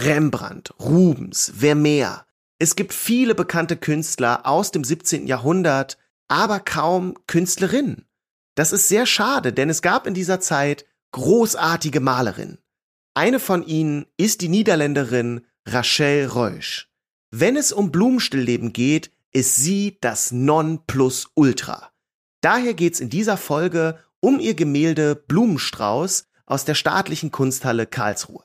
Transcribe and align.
Rembrandt, 0.00 0.72
Rubens, 0.80 1.52
Vermeer. 1.58 2.26
Es 2.58 2.74
gibt 2.76 2.94
viele 2.94 3.34
bekannte 3.34 3.76
Künstler 3.76 4.46
aus 4.46 4.70
dem 4.70 4.82
17. 4.82 5.26
Jahrhundert, 5.26 5.98
aber 6.28 6.60
kaum 6.60 7.14
Künstlerinnen. 7.26 8.06
Das 8.54 8.72
ist 8.72 8.88
sehr 8.88 9.06
schade, 9.06 9.52
denn 9.52 9.68
es 9.68 9.82
gab 9.82 10.06
in 10.06 10.14
dieser 10.14 10.40
Zeit 10.40 10.86
großartige 11.12 12.00
Malerinnen. 12.00 12.58
Eine 13.14 13.40
von 13.40 13.66
ihnen 13.66 14.06
ist 14.16 14.40
die 14.40 14.48
Niederländerin 14.48 15.42
Rachel 15.66 16.26
Reusch. 16.26 16.88
Wenn 17.30 17.56
es 17.56 17.72
um 17.72 17.92
Blumenstillleben 17.92 18.72
geht, 18.72 19.10
ist 19.32 19.56
sie 19.56 19.98
das 20.00 20.32
Nonplusultra. 20.32 21.90
Daher 22.40 22.74
geht's 22.74 23.00
in 23.00 23.10
dieser 23.10 23.36
Folge 23.36 23.98
um 24.20 24.40
ihr 24.40 24.54
Gemälde 24.54 25.14
Blumenstrauß 25.14 26.26
aus 26.46 26.64
der 26.64 26.74
staatlichen 26.74 27.30
Kunsthalle 27.30 27.86
Karlsruhe. 27.86 28.44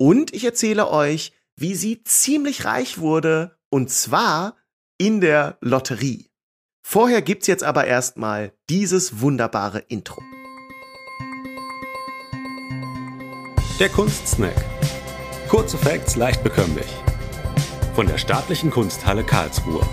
Und 0.00 0.32
ich 0.32 0.44
erzähle 0.44 0.88
euch, 0.88 1.32
wie 1.56 1.74
sie 1.74 2.04
ziemlich 2.04 2.64
reich 2.64 2.98
wurde, 2.98 3.58
und 3.68 3.90
zwar 3.90 4.56
in 4.96 5.20
der 5.20 5.58
Lotterie. 5.60 6.30
Vorher 6.82 7.20
gibt's 7.20 7.48
jetzt 7.48 7.64
aber 7.64 7.84
erstmal 7.84 8.52
dieses 8.70 9.20
wunderbare 9.20 9.80
Intro. 9.80 10.22
Der 13.80 13.88
Kunstsnack. 13.88 14.54
Kurze 15.48 15.76
Facts 15.76 16.14
leicht 16.14 16.44
bekömmlich. 16.44 16.86
Von 17.94 18.06
der 18.06 18.18
Staatlichen 18.18 18.70
Kunsthalle 18.70 19.24
Karlsruhe. 19.24 19.84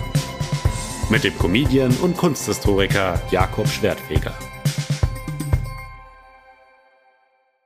Mit 1.10 1.24
dem 1.24 1.36
Comedian 1.36 1.94
und 1.96 2.16
Kunsthistoriker 2.16 3.20
Jakob 3.32 3.66
Schwertfeger. 3.66 4.34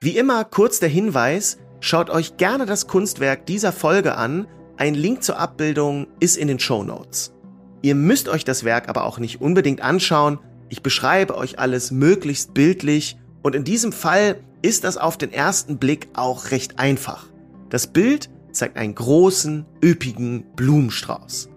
Wie 0.01 0.17
immer 0.17 0.47
kurz 0.47 0.81
der 0.81 0.89
Hinweis, 0.89 1.59
schaut 1.81 2.11
euch 2.11 2.37
gerne 2.37 2.67
das 2.67 2.87
Kunstwerk 2.87 3.47
dieser 3.47 3.73
Folge 3.73 4.17
an. 4.17 4.47
Ein 4.77 4.95
Link 4.95 5.23
zur 5.23 5.39
Abbildung 5.39 6.07
ist 6.21 6.37
in 6.37 6.49
den 6.49 6.59
Show 6.59 6.85
Notes. 6.85 7.35
Ihr 7.83 7.95
müsst 7.95 8.29
euch 8.29 8.45
das 8.45 8.65
Werk 8.65 8.89
aber 8.89 9.05
auch 9.05 9.19
nicht 9.19 9.41
unbedingt 9.41 9.81
anschauen. 9.81 10.39
Ich 10.69 10.83
beschreibe 10.83 11.37
euch 11.37 11.59
alles 11.59 11.91
möglichst 11.91 12.55
bildlich 12.55 13.19
und 13.43 13.55
in 13.55 13.65
diesem 13.65 13.93
Fall 13.93 14.41
ist 14.63 14.85
das 14.85 14.97
auf 14.97 15.17
den 15.17 15.33
ersten 15.33 15.79
Blick 15.79 16.09
auch 16.15 16.51
recht 16.51 16.79
einfach. 16.79 17.27
Das 17.71 17.87
Bild 17.87 18.31
zeigt 18.53 18.77
einen 18.77 18.95
großen, 18.95 19.65
üppigen 19.83 20.45
Blumenstrauß. 20.57 21.49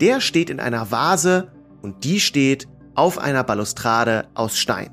Der 0.00 0.20
steht 0.20 0.50
in 0.50 0.60
einer 0.60 0.90
Vase 0.90 1.52
und 1.82 2.04
die 2.04 2.20
steht 2.20 2.68
auf 2.94 3.18
einer 3.18 3.44
Balustrade 3.44 4.28
aus 4.34 4.58
Stein. 4.58 4.90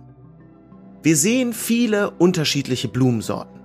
Wir 1.04 1.16
sehen 1.16 1.54
viele 1.54 2.12
unterschiedliche 2.12 2.88
Blumensorten. 2.88 3.57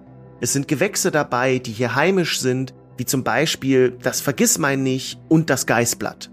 Es 0.43 0.53
sind 0.53 0.67
Gewächse 0.67 1.13
dabei, 1.13 1.61
die 1.61 1.71
hier 1.71 1.95
heimisch 1.95 2.41
sind, 2.41 2.75
wie 2.97 3.05
zum 3.05 3.23
Beispiel 3.23 3.97
das 4.03 4.21
Vergissmeinnicht 4.21 5.21
und 5.29 5.49
das 5.49 5.67
Geißblatt. 5.67 6.33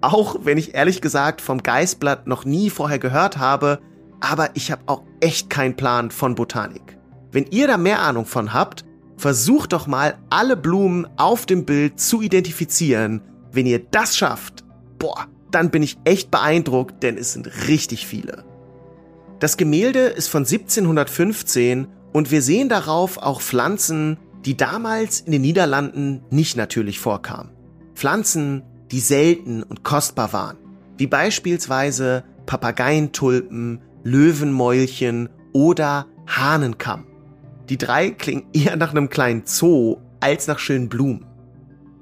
Auch 0.00 0.36
wenn 0.44 0.58
ich 0.58 0.76
ehrlich 0.76 1.00
gesagt 1.00 1.40
vom 1.40 1.60
Geißblatt 1.60 2.28
noch 2.28 2.44
nie 2.44 2.70
vorher 2.70 3.00
gehört 3.00 3.36
habe, 3.38 3.80
aber 4.20 4.50
ich 4.54 4.70
habe 4.70 4.82
auch 4.86 5.02
echt 5.18 5.50
keinen 5.50 5.74
Plan 5.74 6.12
von 6.12 6.36
Botanik. 6.36 6.98
Wenn 7.32 7.46
ihr 7.50 7.66
da 7.66 7.78
mehr 7.78 8.00
Ahnung 8.00 8.26
von 8.26 8.54
habt, 8.54 8.84
versucht 9.16 9.72
doch 9.72 9.88
mal 9.88 10.16
alle 10.30 10.56
Blumen 10.56 11.08
auf 11.16 11.44
dem 11.44 11.64
Bild 11.64 11.98
zu 11.98 12.22
identifizieren. 12.22 13.22
Wenn 13.50 13.66
ihr 13.66 13.80
das 13.80 14.16
schafft, 14.16 14.62
boah, 15.00 15.26
dann 15.50 15.70
bin 15.70 15.82
ich 15.82 15.98
echt 16.04 16.30
beeindruckt, 16.30 17.02
denn 17.02 17.18
es 17.18 17.32
sind 17.32 17.50
richtig 17.66 18.06
viele. 18.06 18.44
Das 19.40 19.56
Gemälde 19.56 20.02
ist 20.06 20.28
von 20.28 20.44
1715 20.44 21.88
und 22.12 22.30
wir 22.30 22.42
sehen 22.42 22.68
darauf 22.68 23.18
auch 23.18 23.40
Pflanzen, 23.40 24.18
die 24.44 24.56
damals 24.56 25.20
in 25.20 25.32
den 25.32 25.42
Niederlanden 25.42 26.22
nicht 26.30 26.56
natürlich 26.56 26.98
vorkamen. 26.98 27.50
Pflanzen, 27.94 28.62
die 28.90 29.00
selten 29.00 29.62
und 29.62 29.82
kostbar 29.82 30.32
waren, 30.32 30.56
wie 30.96 31.06
beispielsweise 31.06 32.24
Papageientulpen, 32.46 33.80
Löwenmäulchen 34.04 35.28
oder 35.52 36.06
Hahnenkamm. 36.26 37.06
Die 37.68 37.76
drei 37.76 38.10
klingen 38.10 38.46
eher 38.52 38.76
nach 38.76 38.90
einem 38.90 39.10
kleinen 39.10 39.42
Zoo 39.44 39.98
als 40.20 40.46
nach 40.46 40.58
schönen 40.58 40.88
Blumen. 40.88 41.26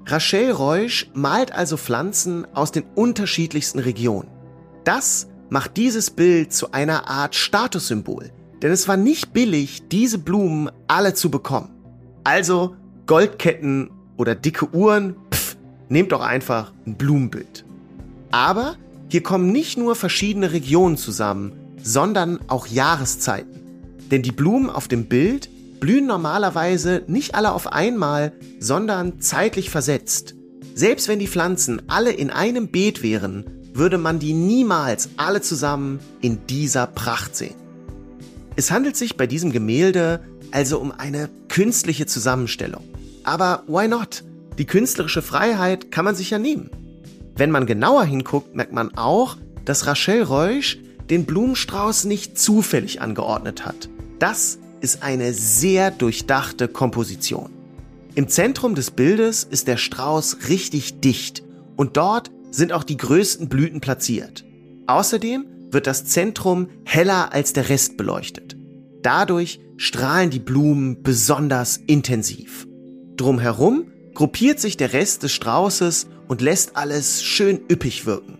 Rachel 0.05 0.51
Reusch 0.51 1.09
malt 1.13 1.51
also 1.51 1.75
Pflanzen 1.75 2.47
aus 2.55 2.71
den 2.71 2.85
unterschiedlichsten 2.95 3.79
Regionen. 3.79 4.29
Das 4.85 5.27
macht 5.49 5.75
dieses 5.75 6.11
Bild 6.11 6.53
zu 6.53 6.71
einer 6.71 7.09
Art 7.09 7.35
Statussymbol, 7.35 8.31
denn 8.61 8.71
es 8.71 8.87
war 8.87 8.97
nicht 8.97 9.33
billig, 9.33 9.87
diese 9.89 10.17
Blumen 10.17 10.69
alle 10.87 11.13
zu 11.13 11.29
bekommen. 11.29 11.69
Also 12.23 12.75
Goldketten 13.05 13.91
oder 14.17 14.35
dicke 14.35 14.73
Uhren, 14.73 15.15
pff, 15.31 15.57
nehmt 15.89 16.11
doch 16.11 16.21
einfach 16.21 16.73
ein 16.85 16.95
Blumenbild. 16.95 17.65
Aber 18.31 18.75
hier 19.09 19.23
kommen 19.23 19.51
nicht 19.51 19.77
nur 19.77 19.95
verschiedene 19.95 20.51
Regionen 20.51 20.97
zusammen, 20.97 21.53
sondern 21.81 22.39
auch 22.47 22.67
Jahreszeiten. 22.67 23.61
Denn 24.11 24.21
die 24.21 24.31
Blumen 24.31 24.69
auf 24.69 24.87
dem 24.87 25.05
Bild 25.05 25.49
blühen 25.79 26.07
normalerweise 26.07 27.03
nicht 27.07 27.35
alle 27.35 27.53
auf 27.53 27.71
einmal, 27.71 28.33
sondern 28.59 29.21
zeitlich 29.21 29.69
versetzt. 29.69 30.35
Selbst 30.73 31.07
wenn 31.07 31.19
die 31.19 31.27
Pflanzen 31.27 31.81
alle 31.87 32.11
in 32.11 32.29
einem 32.29 32.67
Beet 32.67 33.03
wären, 33.03 33.45
würde 33.73 33.97
man 33.97 34.19
die 34.19 34.33
niemals 34.33 35.09
alle 35.17 35.41
zusammen 35.41 35.99
in 36.21 36.45
dieser 36.47 36.87
Pracht 36.87 37.35
sehen. 37.35 37.55
Es 38.57 38.71
handelt 38.71 38.97
sich 38.97 39.17
bei 39.17 39.27
diesem 39.27 39.51
Gemälde 39.51 40.19
also 40.51 40.79
um 40.79 40.91
eine 40.91 41.29
künstliche 41.47 42.07
Zusammenstellung. 42.07 42.83
Aber 43.23 43.63
why 43.67 43.87
not? 43.87 44.23
Die 44.57 44.65
künstlerische 44.65 45.21
Freiheit 45.21 45.91
kann 45.91 46.03
man 46.03 46.15
sich 46.15 46.31
ja 46.31 46.39
nehmen. 46.39 46.71
Wenn 47.35 47.51
man 47.51 47.67
genauer 47.67 48.03
hinguckt, 48.05 48.55
merkt 48.55 48.73
man 48.73 48.97
auch, 48.97 49.37
dass 49.63 49.85
Rachel 49.85 50.23
Reusch 50.23 50.79
den 51.07 51.25
Blumenstrauß 51.25 52.05
nicht 52.05 52.39
zufällig 52.39 52.99
angeordnet 52.99 53.63
hat. 53.63 53.89
Das 54.17 54.57
ist 54.81 55.03
eine 55.03 55.35
sehr 55.35 55.91
durchdachte 55.91 56.67
Komposition. 56.67 57.51
Im 58.15 58.27
Zentrum 58.27 58.73
des 58.73 58.89
Bildes 58.89 59.43
ist 59.43 59.67
der 59.67 59.77
Strauß 59.77 60.49
richtig 60.49 60.99
dicht 60.99 61.43
und 61.75 61.95
dort 61.95 62.31
sind 62.49 62.73
auch 62.73 62.83
die 62.83 62.97
größten 62.97 63.49
Blüten 63.49 63.81
platziert. 63.81 64.45
Außerdem 64.87 65.45
wird 65.71 65.87
das 65.87 66.05
Zentrum 66.05 66.69
heller 66.85 67.33
als 67.33 67.53
der 67.53 67.69
Rest 67.69 67.97
beleuchtet. 67.97 68.46
Dadurch 69.01 69.59
strahlen 69.77 70.29
die 70.29 70.39
Blumen 70.39 71.03
besonders 71.03 71.77
intensiv. 71.77 72.67
Drumherum 73.15 73.85
gruppiert 74.13 74.59
sich 74.59 74.77
der 74.77 74.93
Rest 74.93 75.23
des 75.23 75.31
Straußes 75.33 76.07
und 76.27 76.41
lässt 76.41 76.75
alles 76.75 77.23
schön 77.23 77.61
üppig 77.71 78.05
wirken. 78.05 78.37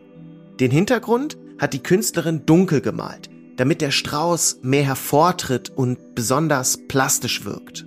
Den 0.59 0.72
Hintergrund 0.72 1.38
hat 1.59 1.73
die 1.73 1.84
Künstlerin 1.84 2.46
dunkel 2.46 2.81
gemalt, 2.81 3.29
damit 3.57 3.81
der 3.81 3.91
Strauß 3.91 4.59
mehr 4.63 4.84
hervortritt 4.84 5.69
und 5.69 6.16
besonders 6.16 6.79
plastisch 6.88 7.46
wirkt. 7.46 7.85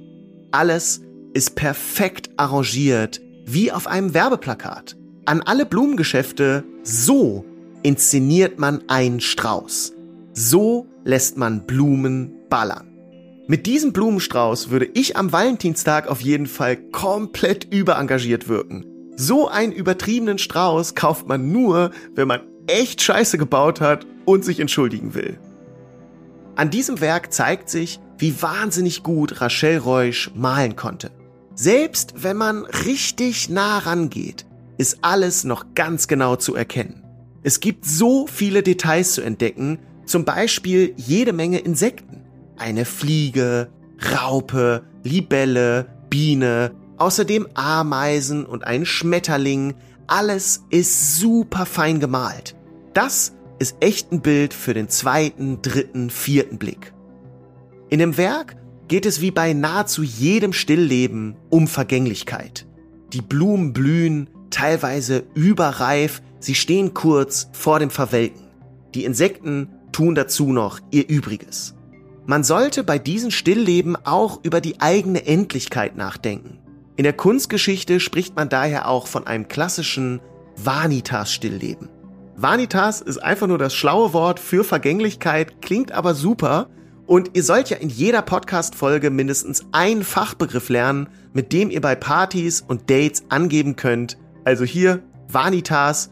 Alles 0.52 1.00
ist 1.32 1.54
perfekt 1.54 2.30
arrangiert, 2.36 3.20
wie 3.46 3.72
auf 3.72 3.86
einem 3.86 4.14
Werbeplakat. 4.14 4.96
An 5.26 5.42
alle 5.42 5.66
Blumengeschäfte, 5.66 6.64
so 6.82 7.44
inszeniert 7.82 8.58
man 8.58 8.88
einen 8.88 9.20
Strauß. 9.20 9.92
So 10.32 10.86
lässt 11.04 11.36
man 11.36 11.66
Blumen 11.66 12.39
ballern. 12.50 12.90
Mit 13.46 13.66
diesem 13.66 13.92
Blumenstrauß 13.92 14.70
würde 14.70 14.88
ich 14.94 15.16
am 15.16 15.32
Valentinstag 15.32 16.06
auf 16.08 16.20
jeden 16.20 16.46
Fall 16.46 16.76
komplett 16.76 17.64
überengagiert 17.72 18.48
wirken. 18.48 18.84
So 19.16 19.48
einen 19.48 19.72
übertriebenen 19.72 20.38
Strauß 20.38 20.94
kauft 20.94 21.26
man 21.26 21.50
nur, 21.50 21.90
wenn 22.14 22.28
man 22.28 22.42
echt 22.66 23.02
Scheiße 23.02 23.38
gebaut 23.38 23.80
hat 23.80 24.06
und 24.24 24.44
sich 24.44 24.60
entschuldigen 24.60 25.14
will. 25.14 25.38
An 26.54 26.70
diesem 26.70 27.00
Werk 27.00 27.32
zeigt 27.32 27.68
sich, 27.70 28.00
wie 28.18 28.40
wahnsinnig 28.42 29.02
gut 29.02 29.40
Rachel 29.40 29.78
Reusch 29.78 30.30
malen 30.34 30.76
konnte. 30.76 31.10
Selbst 31.54 32.14
wenn 32.22 32.36
man 32.36 32.64
richtig 32.64 33.48
nah 33.48 33.78
rangeht, 33.78 34.46
ist 34.78 34.98
alles 35.02 35.44
noch 35.44 35.74
ganz 35.74 36.06
genau 36.06 36.36
zu 36.36 36.54
erkennen. 36.54 37.02
Es 37.42 37.60
gibt 37.60 37.84
so 37.84 38.26
viele 38.26 38.62
Details 38.62 39.12
zu 39.12 39.22
entdecken, 39.22 39.78
zum 40.06 40.24
Beispiel 40.24 40.94
jede 40.96 41.32
Menge 41.32 41.58
Insekten. 41.58 42.19
Eine 42.60 42.84
Fliege, 42.84 43.70
Raupe, 44.14 44.84
Libelle, 45.02 45.86
Biene, 46.10 46.72
außerdem 46.98 47.48
Ameisen 47.54 48.44
und 48.44 48.64
ein 48.64 48.84
Schmetterling. 48.84 49.76
Alles 50.06 50.66
ist 50.68 51.16
super 51.16 51.64
fein 51.64 52.00
gemalt. 52.00 52.54
Das 52.92 53.32
ist 53.58 53.76
echt 53.80 54.12
ein 54.12 54.20
Bild 54.20 54.52
für 54.52 54.74
den 54.74 54.90
zweiten, 54.90 55.62
dritten, 55.62 56.10
vierten 56.10 56.58
Blick. 56.58 56.92
In 57.88 57.98
dem 57.98 58.18
Werk 58.18 58.56
geht 58.88 59.06
es 59.06 59.22
wie 59.22 59.30
bei 59.30 59.54
nahezu 59.54 60.02
jedem 60.02 60.52
Stillleben 60.52 61.36
um 61.48 61.66
Vergänglichkeit. 61.66 62.66
Die 63.14 63.22
Blumen 63.22 63.72
blühen, 63.72 64.28
teilweise 64.50 65.24
überreif, 65.32 66.20
sie 66.40 66.54
stehen 66.54 66.92
kurz 66.92 67.48
vor 67.52 67.78
dem 67.78 67.88
Verwelken. 67.88 68.48
Die 68.94 69.04
Insekten 69.04 69.70
tun 69.92 70.14
dazu 70.14 70.52
noch 70.52 70.78
ihr 70.90 71.08
Übriges. 71.08 71.74
Man 72.26 72.44
sollte 72.44 72.84
bei 72.84 72.98
diesen 72.98 73.30
Stillleben 73.30 73.96
auch 73.96 74.40
über 74.42 74.60
die 74.60 74.80
eigene 74.80 75.26
Endlichkeit 75.26 75.96
nachdenken. 75.96 76.58
In 76.96 77.04
der 77.04 77.12
Kunstgeschichte 77.12 77.98
spricht 77.98 78.36
man 78.36 78.48
daher 78.48 78.88
auch 78.88 79.06
von 79.06 79.26
einem 79.26 79.48
klassischen 79.48 80.20
Vanitas-Stillleben. 80.56 81.88
Vanitas 82.36 83.00
ist 83.00 83.18
einfach 83.18 83.46
nur 83.46 83.58
das 83.58 83.74
schlaue 83.74 84.12
Wort 84.12 84.38
für 84.40 84.64
Vergänglichkeit, 84.64 85.62
klingt 85.62 85.92
aber 85.92 86.14
super. 86.14 86.68
Und 87.06 87.30
ihr 87.34 87.42
sollt 87.42 87.70
ja 87.70 87.76
in 87.76 87.88
jeder 87.88 88.22
Podcast-Folge 88.22 89.10
mindestens 89.10 89.64
einen 89.72 90.04
Fachbegriff 90.04 90.68
lernen, 90.68 91.08
mit 91.32 91.52
dem 91.52 91.70
ihr 91.70 91.80
bei 91.80 91.94
Partys 91.94 92.60
und 92.60 92.88
Dates 92.88 93.24
angeben 93.30 93.76
könnt. 93.76 94.16
Also 94.44 94.64
hier 94.64 95.02
Vanitas. 95.28 96.10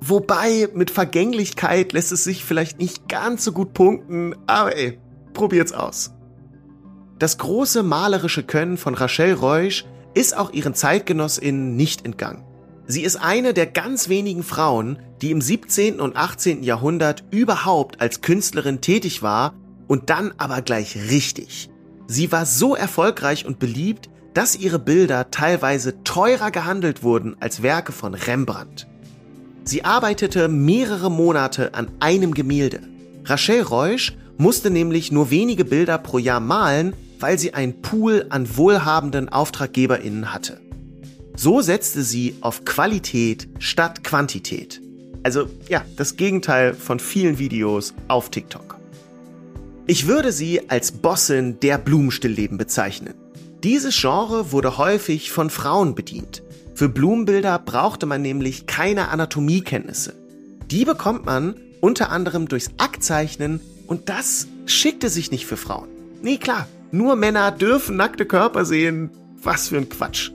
Wobei 0.00 0.68
mit 0.74 0.90
Vergänglichkeit 0.90 1.92
lässt 1.92 2.12
es 2.12 2.24
sich 2.24 2.44
vielleicht 2.44 2.78
nicht 2.78 3.08
ganz 3.08 3.44
so 3.44 3.52
gut 3.52 3.72
punkten, 3.72 4.34
aber 4.46 4.76
ey, 4.76 4.98
probiert's 5.34 5.72
aus. 5.72 6.12
Das 7.18 7.38
große 7.38 7.82
malerische 7.82 8.42
Können 8.42 8.76
von 8.76 8.94
Rachel 8.94 9.34
Reusch 9.34 9.84
ist 10.14 10.36
auch 10.36 10.52
ihren 10.52 10.74
ZeitgenossInnen 10.74 11.76
nicht 11.76 12.04
entgangen. 12.04 12.44
Sie 12.86 13.02
ist 13.02 13.16
eine 13.16 13.54
der 13.54 13.66
ganz 13.66 14.08
wenigen 14.08 14.42
Frauen, 14.42 14.98
die 15.22 15.30
im 15.30 15.40
17. 15.40 16.00
und 16.00 16.16
18. 16.16 16.62
Jahrhundert 16.62 17.24
überhaupt 17.30 18.00
als 18.00 18.20
Künstlerin 18.20 18.80
tätig 18.80 19.22
war 19.22 19.54
und 19.86 20.10
dann 20.10 20.32
aber 20.36 20.60
gleich 20.60 20.96
richtig. 20.96 21.70
Sie 22.06 22.30
war 22.30 22.44
so 22.44 22.74
erfolgreich 22.74 23.46
und 23.46 23.58
beliebt, 23.58 24.10
dass 24.34 24.56
ihre 24.56 24.78
Bilder 24.78 25.30
teilweise 25.30 26.02
teurer 26.04 26.50
gehandelt 26.50 27.02
wurden 27.02 27.36
als 27.40 27.62
Werke 27.62 27.92
von 27.92 28.14
Rembrandt. 28.14 28.86
Sie 29.64 29.84
arbeitete 29.84 30.48
mehrere 30.48 31.10
Monate 31.10 31.72
an 31.72 31.90
einem 32.00 32.34
Gemälde. 32.34 32.80
Rachel 33.24 33.62
Reusch 33.62 34.14
musste 34.36 34.70
nämlich 34.70 35.12
nur 35.12 35.30
wenige 35.30 35.64
Bilder 35.64 35.98
pro 35.98 36.18
Jahr 36.18 36.40
malen, 36.40 36.94
weil 37.20 37.38
sie 37.38 37.54
einen 37.54 37.80
Pool 37.80 38.26
an 38.30 38.56
wohlhabenden 38.56 39.28
AuftraggeberInnen 39.28 40.32
hatte. 40.32 40.60
So 41.36 41.60
setzte 41.60 42.02
sie 42.02 42.36
auf 42.40 42.64
Qualität 42.64 43.48
statt 43.58 44.04
Quantität. 44.04 44.80
Also 45.22 45.48
ja, 45.68 45.84
das 45.96 46.16
Gegenteil 46.16 46.74
von 46.74 47.00
vielen 47.00 47.38
Videos 47.38 47.94
auf 48.08 48.30
TikTok. 48.30 48.78
Ich 49.86 50.06
würde 50.06 50.32
sie 50.32 50.70
als 50.70 50.92
Bossin 50.92 51.60
der 51.60 51.78
Blumenstillleben 51.78 52.56
bezeichnen. 52.56 53.14
Dieses 53.62 53.98
Genre 54.00 54.52
wurde 54.52 54.78
häufig 54.78 55.30
von 55.30 55.50
Frauen 55.50 55.94
bedient. 55.94 56.42
Für 56.74 56.88
Blumenbilder 56.88 57.58
brauchte 57.58 58.06
man 58.06 58.22
nämlich 58.22 58.66
keine 58.66 59.08
Anatomiekenntnisse. 59.08 60.14
Die 60.70 60.84
bekommt 60.84 61.24
man 61.24 61.54
unter 61.80 62.10
anderem 62.10 62.48
durchs 62.48 62.70
Aktzeichnen 62.78 63.60
und 63.86 64.08
das 64.08 64.48
schickte 64.66 65.08
sich 65.08 65.30
nicht 65.30 65.46
für 65.46 65.56
Frauen. 65.56 65.88
Nee, 66.22 66.38
klar, 66.38 66.68
nur 66.90 67.16
Männer 67.16 67.50
dürfen 67.50 67.96
nackte 67.96 68.24
Körper 68.24 68.64
sehen. 68.64 69.10
Was 69.42 69.68
für 69.68 69.76
ein 69.76 69.88
Quatsch. 69.88 70.30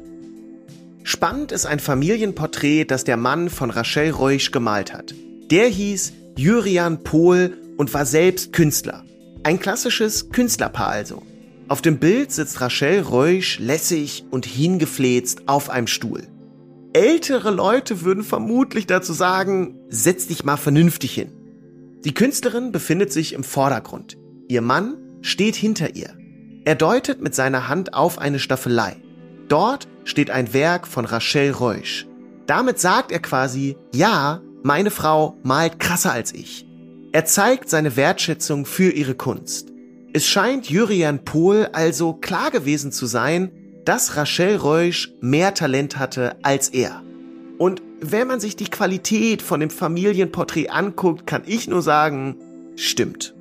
Spannend 1.03 1.51
ist 1.51 1.65
ein 1.65 1.79
Familienporträt, 1.79 2.85
das 2.85 3.03
der 3.03 3.17
Mann 3.17 3.49
von 3.49 3.71
Rachel 3.71 4.11
Reusch 4.11 4.51
gemalt 4.51 4.93
hat. 4.93 5.15
Der 5.49 5.67
hieß 5.67 6.13
Jurian 6.35 7.03
Pohl 7.03 7.57
und 7.77 7.93
war 7.93 8.05
selbst 8.05 8.53
Künstler. 8.53 9.03
Ein 9.43 9.59
klassisches 9.59 10.29
Künstlerpaar 10.29 10.89
also. 10.89 11.23
Auf 11.69 11.81
dem 11.81 11.97
Bild 11.97 12.31
sitzt 12.31 12.61
Rachel 12.61 13.01
Reusch 13.01 13.57
lässig 13.57 14.25
und 14.29 14.45
hingefläzt 14.45 15.47
auf 15.47 15.69
einem 15.69 15.87
Stuhl. 15.87 16.27
Ältere 16.93 17.51
Leute 17.51 18.01
würden 18.01 18.23
vermutlich 18.23 18.85
dazu 18.85 19.13
sagen, 19.13 19.79
setz 19.89 20.27
dich 20.27 20.43
mal 20.43 20.57
vernünftig 20.57 21.13
hin. 21.13 21.31
Die 22.05 22.13
Künstlerin 22.13 22.71
befindet 22.71 23.11
sich 23.11 23.33
im 23.33 23.43
Vordergrund. 23.43 24.17
Ihr 24.47 24.61
Mann 24.61 24.97
steht 25.21 25.55
hinter 25.55 25.95
ihr. 25.95 26.17
Er 26.63 26.75
deutet 26.75 27.21
mit 27.21 27.35
seiner 27.35 27.67
Hand 27.67 27.93
auf 27.93 28.19
eine 28.19 28.39
Staffelei. 28.39 28.97
Dort 29.49 29.87
steht 30.05 30.29
ein 30.29 30.53
Werk 30.53 30.87
von 30.87 31.05
Rachel 31.05 31.51
Reusch. 31.51 32.07
Damit 32.47 32.79
sagt 32.79 33.11
er 33.11 33.19
quasi, 33.19 33.75
ja, 33.93 34.41
meine 34.63 34.91
Frau 34.91 35.37
malt 35.43 35.79
krasser 35.79 36.11
als 36.11 36.33
ich. 36.33 36.65
Er 37.11 37.25
zeigt 37.25 37.69
seine 37.69 37.95
Wertschätzung 37.95 38.65
für 38.65 38.91
ihre 38.91 39.15
Kunst. 39.15 39.69
Es 40.13 40.25
scheint 40.25 40.69
Jurian 40.69 41.25
Pohl 41.25 41.69
also 41.73 42.13
klar 42.13 42.49
gewesen 42.49 42.91
zu 42.91 43.07
sein, 43.07 43.51
dass 43.85 44.15
Rachel 44.15 44.55
Reusch 44.55 45.11
mehr 45.21 45.53
Talent 45.53 45.97
hatte 45.97 46.37
als 46.43 46.69
er. 46.69 47.03
Und 47.57 47.81
wenn 48.01 48.27
man 48.27 48.39
sich 48.39 48.55
die 48.55 48.69
Qualität 48.69 49.41
von 49.41 49.59
dem 49.59 49.69
Familienporträt 49.69 50.69
anguckt, 50.69 51.27
kann 51.27 51.43
ich 51.45 51.67
nur 51.67 51.81
sagen, 51.81 52.37
stimmt. 52.75 53.33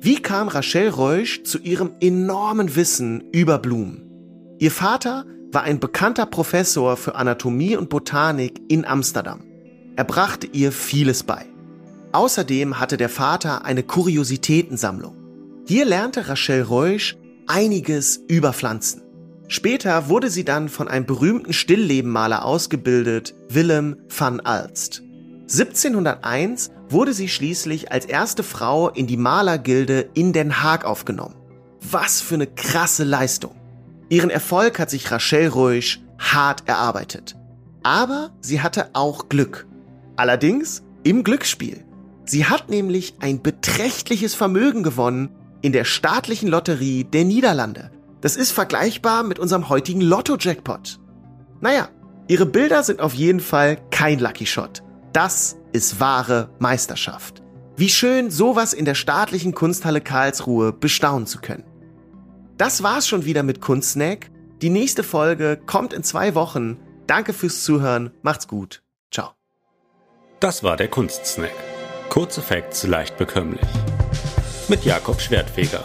Wie 0.00 0.16
kam 0.16 0.48
Rachel 0.48 0.88
Reusch 0.88 1.42
zu 1.42 1.58
ihrem 1.58 1.92
enormen 2.00 2.76
Wissen 2.76 3.24
über 3.32 3.58
Blumen? 3.58 4.02
Ihr 4.58 4.70
Vater 4.70 5.24
war 5.52 5.62
ein 5.62 5.80
bekannter 5.80 6.26
Professor 6.26 6.96
für 6.96 7.14
Anatomie 7.14 7.76
und 7.76 7.88
Botanik 7.88 8.60
in 8.68 8.84
Amsterdam. 8.84 9.42
Er 9.96 10.04
brachte 10.04 10.46
ihr 10.52 10.72
vieles 10.72 11.22
bei. 11.22 11.46
Außerdem 12.12 12.78
hatte 12.78 12.96
der 12.96 13.08
Vater 13.08 13.64
eine 13.64 13.82
Kuriositätensammlung. 13.82 15.16
Hier 15.66 15.84
lernte 15.84 16.28
Rachel 16.28 16.62
Reusch 16.62 17.16
einiges 17.46 18.20
über 18.28 18.52
Pflanzen. 18.52 19.02
Später 19.48 20.08
wurde 20.08 20.28
sie 20.28 20.44
dann 20.44 20.68
von 20.68 20.88
einem 20.88 21.06
berühmten 21.06 21.52
Stilllebenmaler 21.52 22.44
ausgebildet, 22.44 23.34
Willem 23.48 23.96
van 24.08 24.40
Alst. 24.40 25.02
1701 25.42 26.72
wurde 26.88 27.12
sie 27.12 27.28
schließlich 27.28 27.92
als 27.92 28.04
erste 28.06 28.42
Frau 28.42 28.88
in 28.88 29.06
die 29.06 29.16
Malergilde 29.16 30.08
in 30.14 30.32
Den 30.32 30.62
Haag 30.62 30.84
aufgenommen. 30.84 31.36
Was 31.80 32.20
für 32.20 32.34
eine 32.34 32.48
krasse 32.48 33.04
Leistung. 33.04 33.54
Ihren 34.08 34.30
Erfolg 34.30 34.78
hat 34.80 34.90
sich 34.90 35.10
Rachel 35.10 35.48
Ruisch 35.48 36.00
hart 36.18 36.64
erarbeitet. 36.66 37.36
Aber 37.84 38.30
sie 38.40 38.60
hatte 38.60 38.90
auch 38.94 39.28
Glück. 39.28 39.66
Allerdings 40.16 40.82
im 41.04 41.22
Glücksspiel. 41.22 41.84
Sie 42.24 42.46
hat 42.46 42.68
nämlich 42.68 43.14
ein 43.20 43.40
beträchtliches 43.42 44.34
Vermögen 44.34 44.82
gewonnen 44.82 45.28
in 45.62 45.72
der 45.72 45.84
staatlichen 45.84 46.48
Lotterie 46.48 47.04
der 47.04 47.24
Niederlande. 47.24 47.92
Das 48.26 48.34
ist 48.34 48.50
vergleichbar 48.50 49.22
mit 49.22 49.38
unserem 49.38 49.68
heutigen 49.68 50.00
Lotto-Jackpot. 50.00 50.98
Naja, 51.60 51.90
ihre 52.26 52.44
Bilder 52.44 52.82
sind 52.82 52.98
auf 52.98 53.14
jeden 53.14 53.38
Fall 53.38 53.78
kein 53.92 54.18
Lucky 54.18 54.46
Shot. 54.46 54.82
Das 55.12 55.56
ist 55.70 56.00
wahre 56.00 56.50
Meisterschaft. 56.58 57.44
Wie 57.76 57.88
schön, 57.88 58.32
sowas 58.32 58.72
in 58.72 58.84
der 58.84 58.96
staatlichen 58.96 59.54
Kunsthalle 59.54 60.00
Karlsruhe 60.00 60.72
bestaunen 60.72 61.28
zu 61.28 61.38
können. 61.38 61.62
Das 62.58 62.82
war's 62.82 63.06
schon 63.06 63.26
wieder 63.26 63.44
mit 63.44 63.60
Kunstsnack. 63.60 64.28
Die 64.60 64.70
nächste 64.70 65.04
Folge 65.04 65.56
kommt 65.64 65.92
in 65.92 66.02
zwei 66.02 66.34
Wochen. 66.34 66.78
Danke 67.06 67.32
fürs 67.32 67.62
Zuhören. 67.62 68.10
Macht's 68.22 68.48
gut. 68.48 68.82
Ciao. 69.12 69.34
Das 70.40 70.64
war 70.64 70.76
der 70.76 70.88
Kunstsnack. 70.88 71.54
Kurze 72.08 72.42
Facts 72.42 72.82
leicht 72.82 73.18
bekömmlich. 73.18 73.68
Mit 74.66 74.84
Jakob 74.84 75.20
Schwertfeger. 75.20 75.84